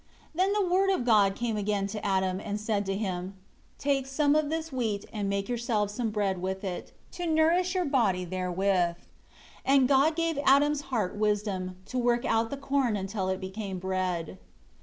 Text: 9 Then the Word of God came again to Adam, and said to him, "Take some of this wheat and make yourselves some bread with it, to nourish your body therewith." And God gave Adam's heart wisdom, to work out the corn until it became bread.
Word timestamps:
9 0.33 0.43
Then 0.43 0.53
the 0.53 0.67
Word 0.73 0.89
of 0.89 1.05
God 1.05 1.35
came 1.35 1.57
again 1.57 1.85
to 1.85 2.03
Adam, 2.03 2.39
and 2.39 2.59
said 2.59 2.87
to 2.87 2.95
him, 2.97 3.35
"Take 3.77 4.07
some 4.07 4.33
of 4.35 4.49
this 4.49 4.71
wheat 4.71 5.05
and 5.13 5.29
make 5.29 5.47
yourselves 5.47 5.93
some 5.93 6.09
bread 6.09 6.41
with 6.41 6.63
it, 6.63 6.91
to 7.11 7.27
nourish 7.27 7.75
your 7.75 7.85
body 7.85 8.25
therewith." 8.25 8.95
And 9.63 9.87
God 9.87 10.15
gave 10.15 10.39
Adam's 10.43 10.81
heart 10.89 11.15
wisdom, 11.15 11.75
to 11.85 11.99
work 11.99 12.25
out 12.25 12.49
the 12.49 12.57
corn 12.57 12.95
until 12.95 13.29
it 13.29 13.39
became 13.39 13.77
bread. 13.77 14.39